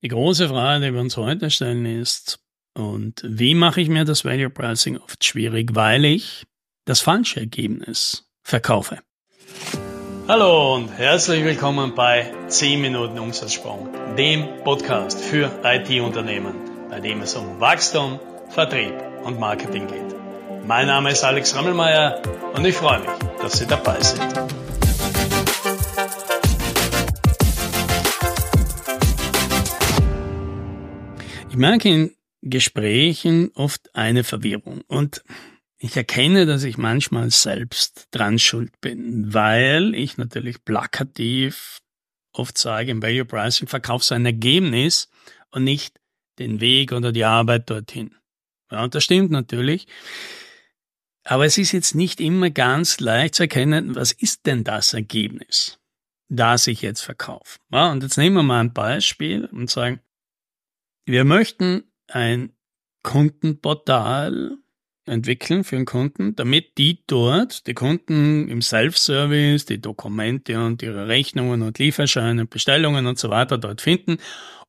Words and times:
Die 0.00 0.08
große 0.08 0.48
Frage, 0.48 0.86
die 0.86 0.94
wir 0.94 1.00
uns 1.00 1.16
heute 1.16 1.50
stellen, 1.50 1.84
ist, 1.84 2.38
und 2.72 3.20
wie 3.24 3.56
mache 3.56 3.80
ich 3.80 3.88
mir 3.88 4.04
das 4.04 4.24
Value 4.24 4.48
Pricing 4.48 4.96
oft 4.96 5.24
schwierig, 5.24 5.74
weil 5.74 6.04
ich 6.04 6.46
das 6.84 7.00
falsche 7.00 7.40
Ergebnis 7.40 8.30
verkaufe. 8.44 9.00
Hallo 10.28 10.76
und 10.76 10.88
herzlich 10.90 11.42
willkommen 11.42 11.96
bei 11.96 12.32
10 12.46 12.80
Minuten 12.80 13.18
Umsatzsprung, 13.18 13.88
dem 14.16 14.62
Podcast 14.62 15.18
für 15.20 15.50
IT-Unternehmen, 15.64 16.54
bei 16.88 17.00
dem 17.00 17.22
es 17.22 17.34
um 17.34 17.58
Wachstum, 17.58 18.20
Vertrieb 18.50 18.94
und 19.24 19.40
Marketing 19.40 19.88
geht. 19.88 20.14
Mein 20.64 20.86
Name 20.86 21.10
ist 21.10 21.24
Alex 21.24 21.56
Rammelmeier 21.56 22.22
und 22.54 22.64
ich 22.64 22.76
freue 22.76 23.00
mich, 23.00 23.10
dass 23.40 23.58
Sie 23.58 23.66
dabei 23.66 24.00
sind. 24.00 24.22
Merke 31.56 31.88
in 31.88 32.14
Gesprächen 32.42 33.50
oft 33.54 33.94
eine 33.94 34.24
Verwirrung 34.24 34.82
und 34.86 35.22
ich 35.78 35.96
erkenne, 35.96 36.44
dass 36.44 36.64
ich 36.64 36.76
manchmal 36.76 37.30
selbst 37.30 38.08
dran 38.10 38.38
schuld 38.38 38.80
bin, 38.80 39.32
weil 39.32 39.94
ich 39.94 40.16
natürlich 40.18 40.64
plakativ 40.64 41.80
oft 42.32 42.58
sage, 42.58 42.90
im 42.90 43.02
Value 43.02 43.24
Pricing 43.24 43.68
verkaufst 43.68 44.10
du 44.10 44.14
ein 44.14 44.26
Ergebnis 44.26 45.08
und 45.50 45.64
nicht 45.64 46.00
den 46.38 46.60
Weg 46.60 46.92
oder 46.92 47.12
die 47.12 47.24
Arbeit 47.24 47.70
dorthin. 47.70 48.14
Ja, 48.70 48.84
und 48.84 48.94
das 48.94 49.04
stimmt 49.04 49.30
natürlich. 49.30 49.86
Aber 51.24 51.44
es 51.44 51.58
ist 51.58 51.72
jetzt 51.72 51.94
nicht 51.94 52.20
immer 52.20 52.50
ganz 52.50 53.00
leicht 53.00 53.34
zu 53.34 53.44
erkennen, 53.44 53.94
was 53.94 54.12
ist 54.12 54.46
denn 54.46 54.64
das 54.64 54.94
Ergebnis, 54.94 55.78
das 56.28 56.66
ich 56.66 56.82
jetzt 56.82 57.02
verkaufe. 57.02 57.58
Ja, 57.70 57.92
und 57.92 58.02
jetzt 58.02 58.16
nehmen 58.16 58.36
wir 58.36 58.42
mal 58.42 58.60
ein 58.60 58.72
Beispiel 58.72 59.44
und 59.46 59.70
sagen, 59.70 60.00
wir 61.08 61.24
möchten 61.24 61.84
ein 62.08 62.52
Kundenportal 63.02 64.58
entwickeln 65.06 65.64
für 65.64 65.76
den 65.76 65.86
Kunden, 65.86 66.36
damit 66.36 66.76
die 66.76 67.02
dort, 67.06 67.66
die 67.66 67.74
Kunden 67.74 68.48
im 68.48 68.60
Self-Service, 68.60 69.64
die 69.64 69.80
Dokumente 69.80 70.62
und 70.62 70.82
ihre 70.82 71.08
Rechnungen 71.08 71.62
und 71.62 71.78
Lieferscheine, 71.78 72.44
Bestellungen 72.44 73.06
und 73.06 73.18
so 73.18 73.30
weiter 73.30 73.58
dort 73.58 73.80
finden, 73.80 74.18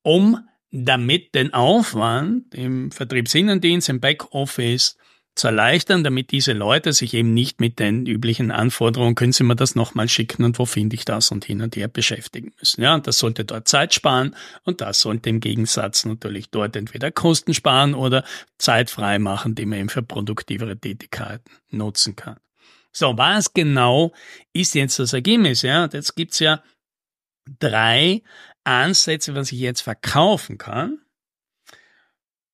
um 0.02 0.40
damit 0.72 1.36
den 1.36 1.54
Aufwand 1.54 2.54
im 2.54 2.92
Vertriebsinnendienst, 2.92 3.90
im 3.90 4.00
Backoffice 4.00 4.98
zu 5.40 5.48
erleichtern, 5.48 6.04
damit 6.04 6.32
diese 6.32 6.54
Leute 6.54 6.94
sich 6.94 7.14
eben 7.14 7.34
nicht 7.34 7.60
mit 7.60 7.80
den 7.80 8.06
üblichen 8.06 8.52
Anforderungen, 8.52 9.16
können 9.16 9.32
Sie 9.32 9.44
mir 9.44 9.56
das 9.56 9.74
nochmal 9.74 10.10
schicken 10.10 10.44
und 10.44 10.60
wo 10.60 10.66
finde 10.66 10.96
ich 10.96 11.06
das 11.06 11.32
und 11.32 11.46
hin 11.46 11.62
und 11.62 11.76
her 11.76 11.88
beschäftigen 11.88 12.54
müssen. 12.60 12.82
Ja, 12.82 12.94
und 12.94 13.08
das 13.08 13.20
sollte 13.20 13.46
dort 13.46 13.68
Zeit 13.68 13.94
sparen 13.94 14.36
und 14.64 14.82
das 14.82 15.00
sollte 15.00 15.30
im 15.30 15.40
Gegensatz 15.40 16.06
natürlich 16.06 16.50
dort 16.50 16.76
entweder 16.76 17.12
Kosten 17.12 17.54
sparen 17.54 17.96
oder 17.96 18.24
Zeit 18.58 18.90
frei 18.90 19.18
machen, 19.18 19.56
die 19.56 19.66
man 19.66 19.80
eben 19.80 19.90
für 19.90 20.04
produktivere 20.04 20.78
Tätigkeiten 20.78 21.50
nutzen 21.70 22.16
kann. 22.16 22.38
So, 22.92 23.18
was 23.18 23.54
genau 23.54 24.12
ist 24.52 24.76
jetzt 24.76 25.00
das 25.00 25.14
Ergebnis? 25.14 25.62
Ja, 25.62 25.86
und 25.86 25.94
jetzt 25.94 26.16
gibt's 26.16 26.40
ja 26.40 26.62
drei 27.60 28.24
Ansätze, 28.66 29.36
was 29.36 29.52
ich 29.52 29.60
jetzt 29.60 29.82
verkaufen 29.82 30.58
kann. 30.58 31.00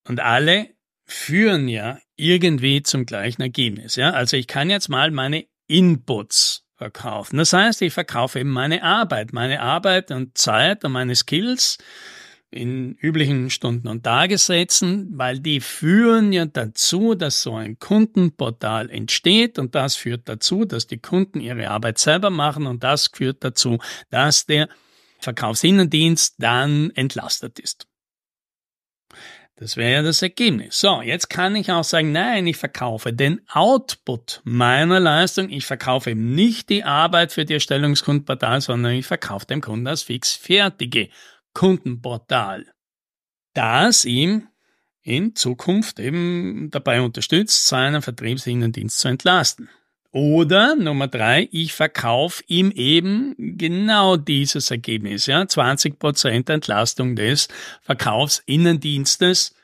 Und 0.08 0.20
alle 0.20 0.70
führen 1.05 1.67
ja 1.67 1.99
irgendwie 2.16 2.81
zum 2.83 3.05
gleichen 3.05 3.41
Ergebnis. 3.41 3.95
Ja? 3.95 4.11
Also 4.11 4.38
ich 4.38 4.47
kann 4.47 4.69
jetzt 4.69 4.89
mal 4.89 5.11
meine 5.11 5.45
Inputs 5.67 6.63
verkaufen. 6.75 7.38
Das 7.38 7.53
heißt, 7.53 7.81
ich 7.81 7.94
verkaufe 7.94 8.39
eben 8.39 8.52
meine 8.52 8.83
Arbeit, 8.83 9.33
meine 9.33 9.61
Arbeit 9.61 10.11
und 10.11 10.38
Zeit 10.38 10.83
und 10.83 10.91
meine 10.91 11.16
Skills 11.16 11.77
in 12.52 12.95
üblichen 12.95 13.49
Stunden 13.49 13.88
und 13.88 14.03
Tagessätzen, 14.03 15.09
weil 15.17 15.39
die 15.39 15.59
führen 15.59 16.31
ja 16.31 16.45
dazu, 16.45 17.16
dass 17.16 17.41
so 17.41 17.55
ein 17.55 17.80
Kundenportal 17.80 18.89
entsteht 18.89 19.59
und 19.59 19.75
das 19.75 19.95
führt 19.95 20.30
dazu, 20.30 20.64
dass 20.64 20.87
die 20.87 20.99
Kunden 20.99 21.42
ihre 21.42 21.70
Arbeit 21.70 21.98
selber 21.98 22.30
machen 22.30 22.65
und 22.65 22.83
das 22.83 23.09
führt 23.14 23.43
dazu, 23.43 23.80
dass 24.09 24.45
der 24.45 24.70
Verkaufsinnendienst 25.20 26.36
dann 26.37 26.92
entlastet 26.92 27.59
ist. 27.59 27.87
Das 29.58 29.77
wäre 29.77 29.93
ja 29.93 30.02
das 30.02 30.21
Ergebnis. 30.21 30.80
So, 30.82 31.02
jetzt 31.02 31.30
kann 31.30 31.55
ich 31.55 31.71
auch 31.71 31.86
sagen, 31.86 32.11
nein, 32.11 32.45
ich 32.45 32.58
verkaufe 32.58 33.14
den 33.14 33.39
Output 33.49 34.42
meiner 34.43 34.99
Leistung. 34.99 35.49
Ich 35.49 35.66
verkaufe 35.66 36.11
eben 36.11 36.36
nicht 36.36 36.70
die 36.70 36.83
Arbeit 36.83 37.32
für 37.32 37.45
die 37.45 37.54
Erstellungskundportal, 37.54 38.60
sondern 38.60 38.92
ich 38.93 39.05
verkaufe 39.05 39.45
dem 39.45 39.61
Kunden 39.61 39.86
das 39.86 40.04
fixfertige 40.04 41.10
Kundenportal, 41.54 42.66
das 43.54 44.04
ihm 44.04 44.49
in 45.02 45.36
Zukunft 45.36 45.99
eben 45.99 46.70
dabei 46.72 46.99
unterstützt, 46.99 47.67
seinen 47.67 48.02
Vertriebsinnendienst 48.02 48.99
zu 48.99 49.08
entlasten. 49.08 49.70
Oder 50.15 50.77
Nummer 50.77 51.09
drei, 51.09 51.49
ich 51.52 51.73
verkaufe 51.73 52.42
ihm 52.48 52.71
eben 52.71 53.36
genau 53.37 54.15
dieses 54.15 54.71
Ergebnis, 54.71 55.26
ja, 55.26 55.45
20 55.45 55.99
Prozent 55.99 56.49
Entlastung 56.49 57.17
des 57.17 57.49
Verkaufsinnendienstes 57.81 59.55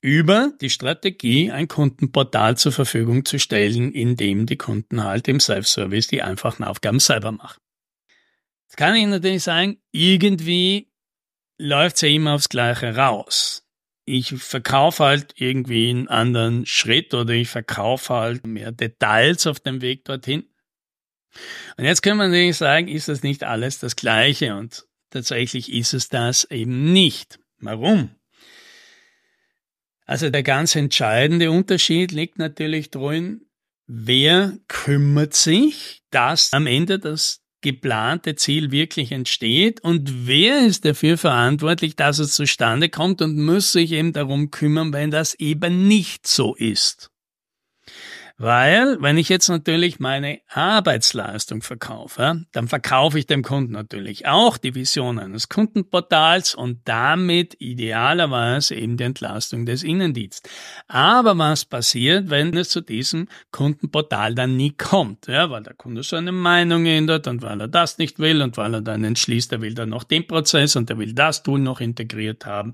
über 0.00 0.54
die 0.62 0.70
Strategie, 0.70 1.50
ein 1.50 1.68
Kundenportal 1.68 2.56
zur 2.56 2.72
Verfügung 2.72 3.26
zu 3.26 3.38
stellen, 3.38 3.92
in 3.92 4.16
dem 4.16 4.46
die 4.46 4.56
Kunden 4.56 5.04
halt 5.04 5.28
im 5.28 5.38
Self-Service 5.38 6.06
die 6.06 6.22
einfachen 6.22 6.64
Aufgaben 6.64 6.98
selber 6.98 7.30
machen. 7.30 7.60
Jetzt 8.68 8.78
kann 8.78 8.94
ich 8.94 9.06
natürlich 9.06 9.42
sagen, 9.42 9.76
irgendwie 9.92 10.88
läuft 11.58 11.96
es 11.96 12.00
ja 12.00 12.08
immer 12.08 12.32
aufs 12.36 12.48
Gleiche 12.48 12.96
raus 12.96 13.65
ich 14.06 14.34
verkaufe 14.38 15.04
halt 15.04 15.34
irgendwie 15.36 15.90
einen 15.90 16.08
anderen 16.08 16.64
Schritt 16.64 17.12
oder 17.12 17.34
ich 17.34 17.48
verkaufe 17.48 18.14
halt 18.14 18.46
mehr 18.46 18.72
Details 18.72 19.46
auf 19.46 19.60
dem 19.60 19.82
Weg 19.82 20.04
dorthin. 20.04 20.44
Und 21.76 21.84
jetzt 21.84 22.02
können 22.02 22.18
wir 22.18 22.28
natürlich 22.28 22.56
sagen, 22.56 22.88
ist 22.88 23.08
das 23.08 23.22
nicht 23.22 23.44
alles 23.44 23.80
das 23.80 23.96
Gleiche? 23.96 24.54
Und 24.54 24.86
tatsächlich 25.10 25.72
ist 25.72 25.92
es 25.92 26.08
das 26.08 26.44
eben 26.44 26.92
nicht. 26.92 27.40
Warum? 27.58 28.14
Also 30.06 30.30
der 30.30 30.44
ganz 30.44 30.76
entscheidende 30.76 31.50
Unterschied 31.50 32.12
liegt 32.12 32.38
natürlich 32.38 32.92
drin, 32.92 33.46
wer 33.86 34.56
kümmert 34.68 35.34
sich, 35.34 36.02
dass 36.10 36.52
am 36.52 36.68
Ende 36.68 37.00
das 37.00 37.42
geplante 37.66 38.36
Ziel 38.36 38.70
wirklich 38.70 39.10
entsteht 39.10 39.80
und 39.82 40.28
wer 40.28 40.64
ist 40.64 40.84
dafür 40.84 41.18
verantwortlich, 41.18 41.96
dass 41.96 42.20
es 42.20 42.36
zustande 42.36 42.88
kommt 42.88 43.20
und 43.22 43.36
muss 43.36 43.72
sich 43.72 43.90
eben 43.90 44.12
darum 44.12 44.52
kümmern, 44.52 44.92
wenn 44.92 45.10
das 45.10 45.34
eben 45.34 45.88
nicht 45.88 46.28
so 46.28 46.54
ist. 46.54 47.10
Weil, 48.38 49.00
wenn 49.00 49.16
ich 49.16 49.30
jetzt 49.30 49.48
natürlich 49.48 49.98
meine 49.98 50.40
Arbeitsleistung 50.50 51.62
verkaufe, 51.62 52.44
dann 52.52 52.68
verkaufe 52.68 53.18
ich 53.18 53.26
dem 53.26 53.42
Kunden 53.42 53.72
natürlich 53.72 54.26
auch 54.26 54.58
die 54.58 54.74
Vision 54.74 55.18
eines 55.18 55.48
Kundenportals 55.48 56.54
und 56.54 56.80
damit 56.84 57.56
idealerweise 57.60 58.74
eben 58.74 58.98
die 58.98 59.04
Entlastung 59.04 59.64
des 59.64 59.82
Innendienstes. 59.82 60.52
Aber 60.86 61.38
was 61.38 61.64
passiert, 61.64 62.28
wenn 62.28 62.54
es 62.54 62.68
zu 62.68 62.82
diesem 62.82 63.28
Kundenportal 63.52 64.34
dann 64.34 64.54
nie 64.54 64.72
kommt? 64.76 65.28
Ja, 65.28 65.48
weil 65.48 65.62
der 65.62 65.74
Kunde 65.74 66.02
seine 66.02 66.32
Meinung 66.32 66.84
ändert 66.84 67.28
und 67.28 67.40
weil 67.40 67.58
er 67.62 67.68
das 67.68 67.96
nicht 67.96 68.18
will 68.18 68.42
und 68.42 68.58
weil 68.58 68.74
er 68.74 68.82
dann 68.82 69.02
entschließt, 69.02 69.50
er 69.52 69.62
will 69.62 69.74
dann 69.74 69.88
noch 69.88 70.04
den 70.04 70.26
Prozess 70.26 70.76
und 70.76 70.90
er 70.90 70.98
will 70.98 71.14
das 71.14 71.42
Tool 71.42 71.58
noch 71.58 71.80
integriert 71.80 72.44
haben 72.44 72.72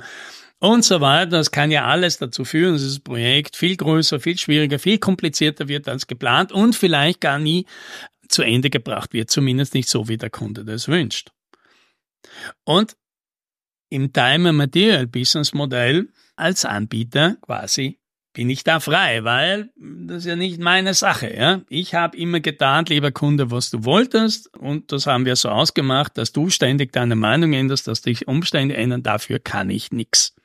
und 0.63 0.85
so 0.85 1.01
weiter. 1.01 1.33
Das 1.33 1.51
kann 1.51 1.73
ja 1.73 1.87
alles 1.87 2.19
dazu 2.19 2.45
führen, 2.45 2.75
dass 2.75 2.83
das 2.83 3.01
Projekt 3.01 3.57
viel 3.57 3.77
größer, 3.77 4.21
viel 4.21 4.39
schwieriger, 4.39 4.79
viel 4.79 4.99
komplizierter 4.99 5.67
wird 5.67 5.89
als 5.89 6.07
geplant 6.07 6.53
und 6.53 6.77
vielleicht 6.77 7.21
gar 7.21 7.41
nie 7.41 7.67
zu 8.29 8.43
Ende 8.43 8.71
gebracht 8.71 9.13
wird, 9.13 9.29
zumindest 9.29 9.75
nicht 9.75 9.89
so, 9.89 10.09
wie 10.09 10.17
der 10.17 10.31
Kunde 10.31 10.65
das 10.65 10.87
wünscht. 10.87 11.33
Und 12.65 12.97
im 13.91 14.13
Time 14.13 14.51
and 14.51 14.59
Material 14.59 15.07
Business 15.09 15.53
Modell 15.53 16.09
als 16.37 16.65
Anbieter 16.65 17.37
quasi 17.43 17.99
bin 18.33 18.49
ich 18.49 18.63
da 18.65 18.79
frei, 18.81 19.25
weil 19.25 19.71
das 19.77 20.19
ist 20.19 20.27
ja 20.27 20.37
nicht 20.37 20.59
meine 20.59 20.95
Sache. 20.95 21.37
Ja? 21.37 21.61
Ich 21.69 21.95
habe 21.95 22.17
immer 22.17 22.39
getan, 22.39 22.85
lieber 22.87 23.11
Kunde, 23.11 23.51
was 23.51 23.71
du 23.71 23.85
wolltest 23.85 24.57
und 24.57 24.93
das 24.93 25.07
haben 25.07 25.27
wir 25.27 25.35
so 25.35 25.49
ausgemacht, 25.49 26.17
dass 26.17 26.33
du 26.33 26.51
ständig 26.51 26.93
deine 26.93 27.17
Meinung 27.17 27.53
änderst, 27.53 27.89
dass 27.89 28.01
dich 28.01 28.29
Umstände 28.29 28.77
ändern, 28.77 29.03
dafür 29.03 29.41
kann 29.41 29.69
ich 29.69 29.91
nichts. 29.91 30.37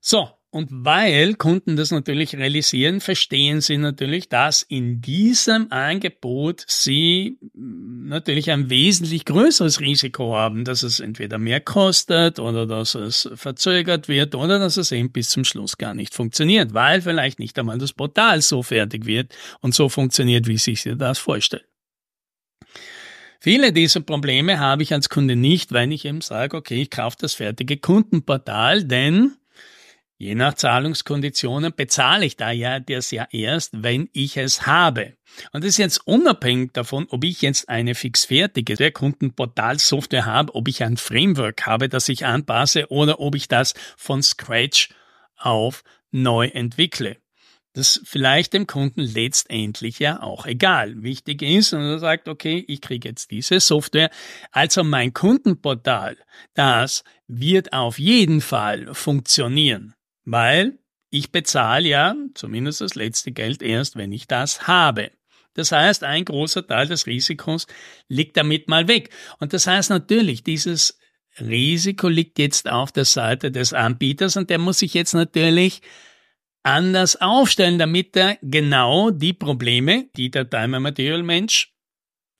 So, 0.00 0.28
und 0.50 0.68
weil 0.70 1.34
Kunden 1.34 1.76
das 1.76 1.90
natürlich 1.90 2.34
realisieren, 2.34 3.00
verstehen 3.00 3.60
sie 3.60 3.76
natürlich, 3.76 4.30
dass 4.30 4.62
in 4.62 5.02
diesem 5.02 5.70
Angebot 5.70 6.64
sie 6.66 7.38
natürlich 7.52 8.50
ein 8.50 8.70
wesentlich 8.70 9.26
größeres 9.26 9.80
Risiko 9.80 10.34
haben, 10.34 10.64
dass 10.64 10.82
es 10.82 11.00
entweder 11.00 11.36
mehr 11.36 11.60
kostet 11.60 12.38
oder 12.38 12.66
dass 12.66 12.94
es 12.94 13.28
verzögert 13.34 14.08
wird 14.08 14.34
oder 14.34 14.58
dass 14.58 14.78
es 14.78 14.90
eben 14.90 15.12
bis 15.12 15.28
zum 15.28 15.44
Schluss 15.44 15.76
gar 15.76 15.92
nicht 15.92 16.14
funktioniert, 16.14 16.72
weil 16.72 17.02
vielleicht 17.02 17.38
nicht 17.38 17.58
einmal 17.58 17.76
das 17.76 17.92
Portal 17.92 18.40
so 18.40 18.62
fertig 18.62 19.04
wird 19.04 19.34
und 19.60 19.74
so 19.74 19.90
funktioniert, 19.90 20.46
wie 20.46 20.56
sich 20.56 20.80
sie 20.80 20.96
das 20.96 21.18
vorstellen. 21.18 21.64
Viele 23.40 23.72
dieser 23.72 24.00
Probleme 24.00 24.58
habe 24.58 24.82
ich 24.82 24.92
als 24.92 25.10
Kunde 25.10 25.36
nicht, 25.36 25.72
wenn 25.72 25.92
ich 25.92 26.06
eben 26.06 26.22
sage, 26.22 26.56
okay, 26.56 26.82
ich 26.82 26.90
kaufe 26.90 27.16
das 27.20 27.34
fertige 27.34 27.76
Kundenportal, 27.76 28.84
denn 28.84 29.37
je 30.18 30.34
nach 30.34 30.54
Zahlungskonditionen 30.54 31.72
bezahle 31.74 32.26
ich 32.26 32.36
da 32.36 32.50
ja 32.50 32.80
das 32.80 33.10
ja 33.10 33.26
erst, 33.30 33.82
wenn 33.82 34.08
ich 34.12 34.36
es 34.36 34.66
habe. 34.66 35.14
Und 35.52 35.62
das 35.62 35.70
ist 35.70 35.78
jetzt 35.78 36.06
unabhängig 36.06 36.72
davon, 36.72 37.06
ob 37.10 37.24
ich 37.24 37.40
jetzt 37.40 37.68
eine 37.68 37.94
fixfertige 37.94 38.90
Kundenportalsoftware 38.90 40.26
habe, 40.26 40.54
ob 40.54 40.68
ich 40.68 40.82
ein 40.82 40.96
Framework 40.96 41.66
habe, 41.66 41.88
das 41.88 42.08
ich 42.08 42.26
anpasse 42.26 42.90
oder 42.90 43.20
ob 43.20 43.34
ich 43.36 43.48
das 43.48 43.74
von 43.96 44.22
Scratch 44.22 44.90
auf 45.36 45.84
neu 46.10 46.48
entwickle. 46.48 47.16
Das 47.74 48.00
vielleicht 48.02 48.54
dem 48.54 48.66
Kunden 48.66 49.02
letztendlich 49.02 50.00
ja 50.00 50.20
auch 50.20 50.46
egal. 50.46 51.02
Wichtig 51.02 51.42
ist, 51.42 51.72
und 51.72 51.82
er 51.82 52.00
sagt, 52.00 52.26
okay, 52.26 52.64
ich 52.66 52.80
kriege 52.80 53.08
jetzt 53.08 53.30
diese 53.30 53.60
Software. 53.60 54.10
Also 54.50 54.82
mein 54.82 55.12
Kundenportal, 55.12 56.16
das 56.54 57.04
wird 57.28 57.72
auf 57.72 58.00
jeden 58.00 58.40
Fall 58.40 58.92
funktionieren, 58.94 59.94
weil 60.30 60.78
ich 61.10 61.32
bezahle 61.32 61.88
ja 61.88 62.14
zumindest 62.34 62.82
das 62.82 62.94
letzte 62.94 63.32
Geld 63.32 63.62
erst, 63.62 63.96
wenn 63.96 64.12
ich 64.12 64.26
das 64.26 64.66
habe. 64.66 65.10
Das 65.54 65.72
heißt, 65.72 66.04
ein 66.04 66.24
großer 66.24 66.66
Teil 66.66 66.86
des 66.86 67.06
Risikos 67.06 67.66
liegt 68.08 68.36
damit 68.36 68.68
mal 68.68 68.88
weg. 68.88 69.10
Und 69.40 69.54
das 69.54 69.66
heißt 69.66 69.88
natürlich, 69.88 70.44
dieses 70.44 70.98
Risiko 71.40 72.08
liegt 72.08 72.38
jetzt 72.38 72.68
auf 72.68 72.92
der 72.92 73.06
Seite 73.06 73.50
des 73.50 73.72
Anbieters 73.72 74.36
und 74.36 74.50
der 74.50 74.58
muss 74.58 74.80
sich 74.80 74.92
jetzt 74.92 75.14
natürlich 75.14 75.80
anders 76.62 77.16
aufstellen, 77.16 77.78
damit 77.78 78.14
er 78.14 78.36
genau 78.42 79.10
die 79.10 79.32
Probleme, 79.32 80.10
die 80.16 80.30
der 80.30 80.48
Time 80.50 80.78
Material 80.78 81.22
Mensch 81.22 81.72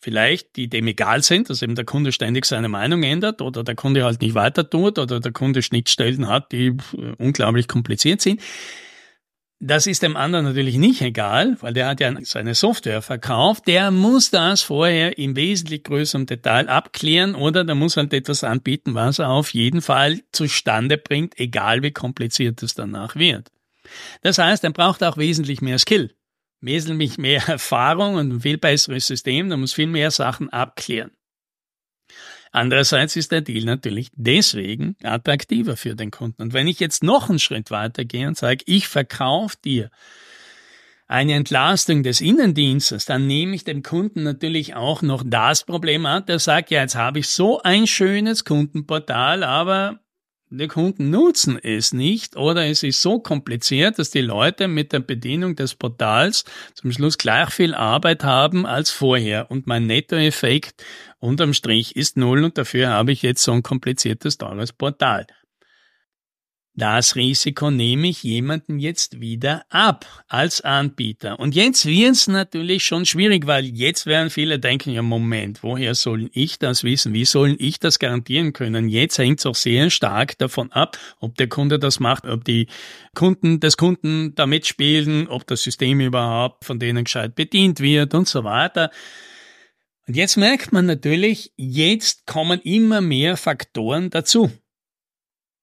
vielleicht, 0.00 0.56
die 0.56 0.68
dem 0.68 0.86
egal 0.86 1.22
sind, 1.22 1.50
dass 1.50 1.62
eben 1.62 1.74
der 1.74 1.84
Kunde 1.84 2.12
ständig 2.12 2.44
seine 2.44 2.68
Meinung 2.68 3.02
ändert 3.02 3.42
oder 3.42 3.64
der 3.64 3.74
Kunde 3.74 4.04
halt 4.04 4.20
nicht 4.20 4.34
weiter 4.34 4.68
tut 4.68 4.98
oder 4.98 5.20
der 5.20 5.32
Kunde 5.32 5.62
Schnittstellen 5.62 6.28
hat, 6.28 6.52
die 6.52 6.76
unglaublich 7.18 7.68
kompliziert 7.68 8.20
sind. 8.20 8.40
Das 9.60 9.88
ist 9.88 10.04
dem 10.04 10.16
anderen 10.16 10.44
natürlich 10.44 10.76
nicht 10.76 11.02
egal, 11.02 11.56
weil 11.60 11.72
der 11.72 11.88
hat 11.88 11.98
ja 11.98 12.14
seine 12.22 12.54
Software 12.54 13.02
verkauft. 13.02 13.66
Der 13.66 13.90
muss 13.90 14.30
das 14.30 14.62
vorher 14.62 15.18
im 15.18 15.34
wesentlich 15.34 15.82
größeren 15.82 16.26
Detail 16.26 16.68
abklären 16.68 17.34
oder 17.34 17.64
der 17.64 17.74
muss 17.74 17.96
halt 17.96 18.14
etwas 18.14 18.44
anbieten, 18.44 18.94
was 18.94 19.18
er 19.18 19.30
auf 19.30 19.52
jeden 19.54 19.82
Fall 19.82 20.20
zustande 20.30 20.96
bringt, 20.96 21.40
egal 21.40 21.82
wie 21.82 21.90
kompliziert 21.90 22.62
es 22.62 22.74
danach 22.74 23.16
wird. 23.16 23.48
Das 24.22 24.38
heißt, 24.38 24.62
er 24.62 24.70
braucht 24.70 25.02
auch 25.02 25.16
wesentlich 25.16 25.60
mehr 25.60 25.80
Skill, 25.80 26.14
wesentlich 26.60 27.18
mehr 27.18 27.42
Erfahrung 27.48 28.14
und 28.14 28.32
ein 28.32 28.40
viel 28.40 28.58
besseres 28.58 29.06
System. 29.06 29.50
Da 29.50 29.56
muss 29.56 29.72
viel 29.72 29.86
mehr 29.86 30.10
Sachen 30.10 30.50
abklären. 30.50 31.10
Andererseits 32.50 33.16
ist 33.16 33.30
der 33.30 33.42
Deal 33.42 33.64
natürlich 33.64 34.10
deswegen 34.14 34.96
attraktiver 35.02 35.76
für 35.76 35.94
den 35.94 36.10
Kunden. 36.10 36.40
Und 36.42 36.52
wenn 36.54 36.66
ich 36.66 36.80
jetzt 36.80 37.02
noch 37.02 37.28
einen 37.28 37.38
Schritt 37.38 37.70
weiter 37.70 38.04
gehe 38.04 38.26
und 38.26 38.38
sage, 38.38 38.64
ich 38.66 38.88
verkaufe 38.88 39.56
dir 39.64 39.90
eine 41.06 41.34
Entlastung 41.34 42.02
des 42.02 42.20
Innendienstes, 42.20 43.06
dann 43.06 43.26
nehme 43.26 43.54
ich 43.54 43.64
dem 43.64 43.82
Kunden 43.82 44.22
natürlich 44.22 44.74
auch 44.74 45.02
noch 45.02 45.22
das 45.26 45.64
Problem 45.64 46.06
an, 46.06 46.26
der 46.26 46.38
sagt, 46.38 46.70
ja, 46.70 46.82
jetzt 46.82 46.96
habe 46.96 47.18
ich 47.18 47.28
so 47.28 47.62
ein 47.62 47.86
schönes 47.86 48.44
Kundenportal, 48.44 49.42
aber 49.42 50.00
die 50.50 50.68
Kunden 50.68 51.10
nutzen 51.10 51.58
es 51.62 51.92
nicht 51.92 52.36
oder 52.36 52.66
es 52.66 52.82
ist 52.82 53.02
so 53.02 53.18
kompliziert, 53.18 53.98
dass 53.98 54.10
die 54.10 54.22
Leute 54.22 54.66
mit 54.66 54.92
der 54.92 55.00
Bedienung 55.00 55.56
des 55.56 55.74
Portals 55.74 56.44
zum 56.74 56.90
Schluss 56.90 57.18
gleich 57.18 57.50
viel 57.50 57.74
Arbeit 57.74 58.24
haben 58.24 58.64
als 58.64 58.90
vorher 58.90 59.50
und 59.50 59.66
mein 59.66 59.86
Nettoeffekt 59.86 60.82
unterm 61.18 61.52
Strich 61.52 61.96
ist 61.96 62.16
null 62.16 62.44
und 62.44 62.56
dafür 62.56 62.88
habe 62.88 63.12
ich 63.12 63.22
jetzt 63.22 63.42
so 63.42 63.52
ein 63.52 63.62
kompliziertes, 63.62 64.38
teures 64.38 64.72
Portal. 64.72 65.26
Das 66.78 67.16
Risiko 67.16 67.72
nehme 67.72 68.06
ich 68.06 68.22
jemandem 68.22 68.78
jetzt 68.78 69.20
wieder 69.20 69.64
ab 69.68 70.06
als 70.28 70.60
Anbieter. 70.60 71.40
Und 71.40 71.56
jetzt 71.56 71.86
wird 71.86 72.12
es 72.12 72.28
natürlich 72.28 72.84
schon 72.84 73.04
schwierig, 73.04 73.48
weil 73.48 73.64
jetzt 73.64 74.06
werden 74.06 74.30
viele 74.30 74.60
denken, 74.60 74.92
ja 74.92 75.02
Moment, 75.02 75.64
woher 75.64 75.96
soll 75.96 76.30
ich 76.34 76.60
das 76.60 76.84
wissen? 76.84 77.14
Wie 77.14 77.24
soll 77.24 77.56
ich 77.58 77.80
das 77.80 77.98
garantieren 77.98 78.52
können? 78.52 78.88
Jetzt 78.88 79.18
hängt 79.18 79.40
es 79.40 79.46
auch 79.46 79.56
sehr 79.56 79.90
stark 79.90 80.38
davon 80.38 80.70
ab, 80.70 80.96
ob 81.18 81.34
der 81.34 81.48
Kunde 81.48 81.80
das 81.80 81.98
macht, 81.98 82.24
ob 82.26 82.44
die 82.44 82.68
Kunden 83.12 83.58
des 83.58 83.76
Kunden 83.76 84.36
damit 84.36 84.64
spielen, 84.64 85.26
ob 85.26 85.48
das 85.48 85.64
System 85.64 85.98
überhaupt 85.98 86.64
von 86.64 86.78
denen 86.78 87.02
gescheit 87.02 87.34
bedient 87.34 87.80
wird 87.80 88.14
und 88.14 88.28
so 88.28 88.44
weiter. 88.44 88.92
Und 90.06 90.14
jetzt 90.14 90.36
merkt 90.36 90.72
man 90.72 90.86
natürlich, 90.86 91.50
jetzt 91.56 92.24
kommen 92.28 92.60
immer 92.60 93.00
mehr 93.00 93.36
Faktoren 93.36 94.10
dazu 94.10 94.52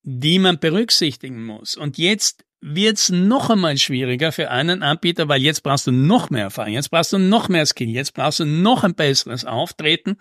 die 0.06 0.38
man 0.38 0.60
berücksichtigen 0.60 1.44
muss. 1.44 1.76
Und 1.76 1.98
jetzt 1.98 2.46
wird's 2.62 3.10
noch 3.10 3.50
einmal 3.50 3.78
schwieriger 3.78 4.32
für 4.32 4.52
einen 4.52 4.84
Anbieter, 4.84 5.28
weil 5.28 5.42
jetzt 5.42 5.64
brauchst 5.64 5.88
du 5.88 5.92
noch 5.92 6.30
mehr 6.30 6.44
Erfahrung, 6.44 6.74
jetzt 6.74 6.92
brauchst 6.92 7.12
du 7.12 7.18
noch 7.18 7.50
mehr 7.50 7.66
Skill, 7.66 7.90
jetzt 7.90 8.14
brauchst 8.14 8.40
du 8.40 8.46
noch 8.46 8.84
ein 8.84 8.96
besseres 8.96 9.46
Auftreten 9.46 10.18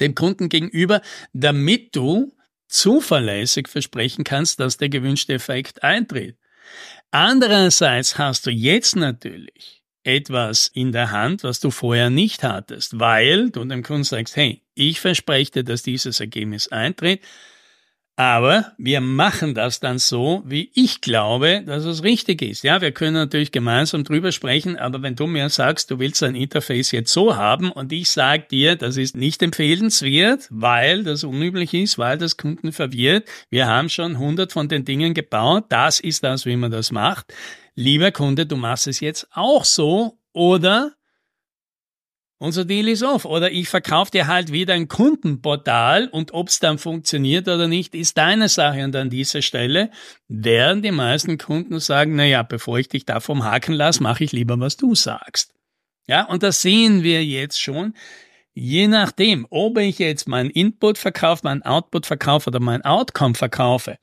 dem 0.00 0.14
Kunden 0.14 0.48
gegenüber, 0.48 1.00
damit 1.32 1.94
du 1.94 2.32
zuverlässig 2.68 3.68
versprechen 3.68 4.24
kannst, 4.24 4.60
dass 4.60 4.76
der 4.76 4.88
gewünschte 4.88 5.34
Effekt 5.34 5.82
eintritt. 5.82 6.36
Andererseits 7.10 8.18
hast 8.18 8.46
du 8.46 8.50
jetzt 8.50 8.96
natürlich 8.96 9.82
etwas 10.02 10.68
in 10.72 10.92
der 10.92 11.10
Hand, 11.10 11.44
was 11.44 11.60
du 11.60 11.70
vorher 11.70 12.10
nicht 12.10 12.42
hattest, 12.42 12.98
weil 12.98 13.50
du 13.50 13.64
dem 13.64 13.82
Kunden 13.82 14.04
sagst, 14.04 14.36
hey, 14.36 14.62
ich 14.74 15.00
verspreche 15.00 15.50
dir, 15.52 15.64
dass 15.64 15.82
dieses 15.82 16.20
Ergebnis 16.20 16.68
eintritt, 16.68 17.22
aber 18.16 18.72
wir 18.78 19.02
machen 19.02 19.54
das 19.54 19.78
dann 19.78 19.98
so, 19.98 20.42
wie 20.46 20.70
ich 20.74 21.02
glaube, 21.02 21.62
dass 21.66 21.84
es 21.84 22.02
richtig 22.02 22.40
ist. 22.40 22.64
Ja, 22.64 22.80
wir 22.80 22.90
können 22.90 23.12
natürlich 23.12 23.52
gemeinsam 23.52 24.04
drüber 24.04 24.32
sprechen, 24.32 24.76
aber 24.78 25.02
wenn 25.02 25.16
du 25.16 25.26
mir 25.26 25.50
sagst, 25.50 25.90
du 25.90 25.98
willst 25.98 26.22
ein 26.22 26.34
Interface 26.34 26.92
jetzt 26.92 27.12
so 27.12 27.36
haben 27.36 27.70
und 27.70 27.92
ich 27.92 28.08
sage 28.08 28.46
dir, 28.50 28.76
das 28.76 28.96
ist 28.96 29.16
nicht 29.16 29.42
empfehlenswert, 29.42 30.48
weil 30.50 31.04
das 31.04 31.24
unüblich 31.24 31.74
ist, 31.74 31.98
weil 31.98 32.16
das 32.16 32.38
Kunden 32.38 32.72
verwirrt. 32.72 33.28
Wir 33.50 33.66
haben 33.66 33.90
schon 33.90 34.18
hundert 34.18 34.52
von 34.52 34.68
den 34.68 34.86
Dingen 34.86 35.12
gebaut. 35.12 35.66
Das 35.68 36.00
ist 36.00 36.24
das, 36.24 36.46
wie 36.46 36.56
man 36.56 36.70
das 36.70 36.90
macht. 36.90 37.34
Lieber 37.74 38.12
Kunde, 38.12 38.46
du 38.46 38.56
machst 38.56 38.86
es 38.86 39.00
jetzt 39.00 39.28
auch 39.32 39.66
so 39.66 40.18
oder 40.32 40.95
unser 42.38 42.64
Deal 42.64 42.88
ist 42.88 43.02
off. 43.02 43.24
Oder 43.24 43.50
ich 43.50 43.68
verkaufe 43.68 44.10
dir 44.10 44.26
halt 44.26 44.52
wieder 44.52 44.74
ein 44.74 44.88
Kundenportal 44.88 46.08
und 46.08 46.34
ob 46.34 46.48
es 46.48 46.58
dann 46.58 46.78
funktioniert 46.78 47.48
oder 47.48 47.68
nicht, 47.68 47.94
ist 47.94 48.18
deine 48.18 48.48
Sache. 48.48 48.84
Und 48.84 48.94
an 48.96 49.10
dieser 49.10 49.42
Stelle 49.42 49.90
werden 50.28 50.82
die 50.82 50.90
meisten 50.90 51.38
Kunden 51.38 51.80
sagen, 51.80 52.16
na 52.16 52.24
ja, 52.24 52.42
bevor 52.42 52.78
ich 52.78 52.88
dich 52.88 53.04
da 53.04 53.20
vom 53.20 53.44
Haken 53.44 53.74
lasse, 53.74 54.02
mache 54.02 54.24
ich 54.24 54.32
lieber, 54.32 54.58
was 54.60 54.76
du 54.76 54.94
sagst. 54.94 55.54
Ja, 56.06 56.24
und 56.26 56.42
das 56.42 56.60
sehen 56.62 57.02
wir 57.02 57.24
jetzt 57.24 57.60
schon. 57.60 57.94
Je 58.54 58.86
nachdem, 58.86 59.46
ob 59.50 59.78
ich 59.78 59.98
jetzt 59.98 60.28
meinen 60.28 60.50
Input 60.50 60.98
verkaufe, 60.98 61.42
meinen 61.44 61.62
Output 61.62 62.06
verkaufe 62.06 62.48
oder 62.48 62.60
mein 62.60 62.82
Outcome 62.82 63.34
verkaufe, 63.34 63.98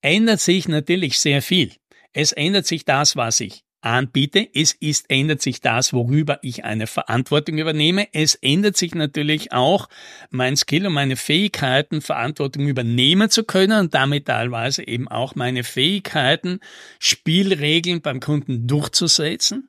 ändert 0.00 0.40
sich 0.40 0.66
natürlich 0.66 1.18
sehr 1.18 1.42
viel. 1.42 1.72
Es 2.12 2.32
ändert 2.32 2.66
sich 2.66 2.84
das, 2.84 3.16
was 3.16 3.40
ich 3.40 3.65
anbiete. 3.86 4.48
Es 4.54 4.72
ist, 4.72 5.10
ändert 5.10 5.40
sich 5.40 5.60
das, 5.60 5.92
worüber 5.92 6.38
ich 6.42 6.64
eine 6.64 6.86
Verantwortung 6.86 7.58
übernehme. 7.58 8.08
Es 8.12 8.34
ändert 8.34 8.76
sich 8.76 8.94
natürlich 8.94 9.52
auch 9.52 9.88
mein 10.30 10.56
Skill 10.56 10.86
und 10.86 10.92
meine 10.92 11.16
Fähigkeiten, 11.16 12.00
Verantwortung 12.00 12.66
übernehmen 12.66 13.30
zu 13.30 13.44
können 13.44 13.78
und 13.78 13.94
damit 13.94 14.26
teilweise 14.26 14.86
eben 14.86 15.08
auch 15.08 15.34
meine 15.34 15.64
Fähigkeiten, 15.64 16.60
Spielregeln 16.98 18.02
beim 18.02 18.20
Kunden 18.20 18.66
durchzusetzen. 18.66 19.68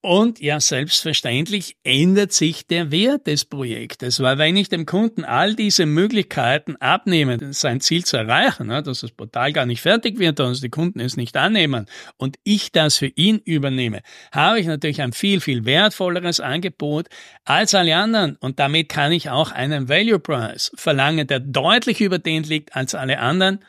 Und 0.00 0.40
ja, 0.40 0.60
selbstverständlich 0.60 1.76
ändert 1.84 2.32
sich 2.32 2.66
der 2.66 2.90
Wert 2.90 3.26
des 3.26 3.44
Projektes, 3.44 4.20
weil 4.20 4.38
wenn 4.38 4.56
ich 4.56 4.68
dem 4.68 4.86
Kunden 4.86 5.24
all 5.24 5.54
diese 5.54 5.86
Möglichkeiten 5.86 6.76
abnehme, 6.76 7.52
sein 7.52 7.80
Ziel 7.80 8.04
zu 8.04 8.16
erreichen, 8.16 8.68
dass 8.68 9.00
das 9.00 9.10
Portal 9.10 9.52
gar 9.52 9.66
nicht 9.66 9.80
fertig 9.80 10.18
wird, 10.18 10.38
dass 10.38 10.60
die 10.60 10.70
Kunden 10.70 11.00
es 11.00 11.16
nicht 11.16 11.36
annehmen 11.36 11.86
und 12.16 12.36
ich 12.44 12.72
das 12.72 12.98
für 12.98 13.06
ihn 13.06 13.38
übernehme, 13.38 14.02
habe 14.32 14.60
ich 14.60 14.66
natürlich 14.66 15.02
ein 15.02 15.12
viel, 15.12 15.40
viel 15.40 15.64
wertvolleres 15.64 16.40
Angebot 16.40 17.08
als 17.44 17.74
alle 17.74 17.96
anderen. 17.96 18.36
Und 18.36 18.58
damit 18.58 18.88
kann 18.88 19.12
ich 19.12 19.30
auch 19.30 19.52
einen 19.52 19.88
Value 19.88 20.18
Price 20.18 20.72
verlangen, 20.74 21.26
der 21.26 21.40
deutlich 21.40 22.00
über 22.00 22.18
den 22.18 22.42
liegt 22.42 22.74
als 22.76 22.94
alle 22.94 23.18
anderen, 23.18 23.64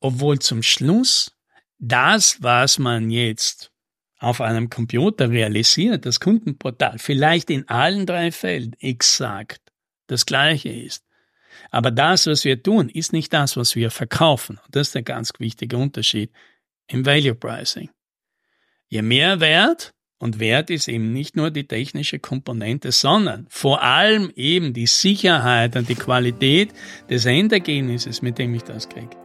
obwohl 0.00 0.38
zum 0.38 0.62
Schluss 0.62 1.32
das, 1.78 2.42
was 2.42 2.78
man 2.78 3.10
jetzt 3.10 3.70
auf 4.20 4.40
einem 4.40 4.68
Computer 4.68 5.30
realisiert, 5.30 6.06
das 6.06 6.20
Kundenportal 6.20 6.98
vielleicht 6.98 7.50
in 7.50 7.68
allen 7.68 8.06
drei 8.06 8.30
Fällen 8.30 8.76
exakt 8.78 9.60
das 10.06 10.26
gleiche 10.26 10.68
ist. 10.68 11.04
Aber 11.70 11.90
das, 11.90 12.26
was 12.26 12.44
wir 12.44 12.62
tun, 12.62 12.88
ist 12.88 13.12
nicht 13.12 13.32
das, 13.32 13.56
was 13.56 13.74
wir 13.74 13.90
verkaufen. 13.90 14.60
Und 14.64 14.76
das 14.76 14.88
ist 14.88 14.94
der 14.94 15.02
ganz 15.02 15.32
wichtige 15.38 15.76
Unterschied 15.76 16.30
im 16.86 17.04
Value 17.06 17.34
Pricing. 17.34 17.90
Je 18.88 19.02
mehr 19.02 19.40
Wert 19.40 19.94
Und 20.22 20.38
Wert 20.38 20.68
ist 20.68 20.86
eben 20.86 21.14
nicht 21.14 21.34
nur 21.34 21.50
die 21.50 21.66
technische 21.66 22.18
Komponente, 22.18 22.92
sondern 22.92 23.46
vor 23.48 23.82
allem 23.82 24.30
eben 24.36 24.74
die 24.74 24.86
Sicherheit 24.86 25.76
und 25.76 25.88
die 25.88 25.94
Qualität 25.94 26.74
des 27.08 27.24
Endergebnisses, 27.24 28.20
mit 28.20 28.36
dem 28.36 28.54
ich 28.54 28.64
das 28.64 28.86
kriege. 28.86 29.16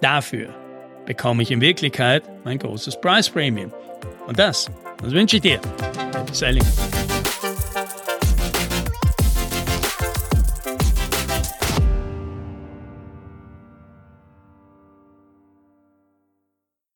Dafür 0.00 0.69
bekomme 1.06 1.42
ich 1.42 1.50
in 1.50 1.60
Wirklichkeit 1.60 2.22
mein 2.44 2.58
großes 2.58 3.00
Price 3.00 3.28
Premium. 3.28 3.72
Und 4.26 4.38
das, 4.38 4.70
das 5.02 5.12
wünsche 5.12 5.36
ich 5.36 5.42
dir. 5.42 5.60
Happy 6.14 6.34
Selling. 6.34 6.64